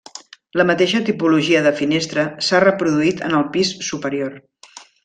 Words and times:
La 0.61 0.63
mateixa 0.69 1.01
tipologia 1.09 1.61
de 1.67 1.75
finestra 1.81 2.25
s'ha 2.49 2.63
reproduït 2.67 3.25
en 3.31 3.39
el 3.43 3.49
pis 3.59 3.79
superior. 3.93 4.43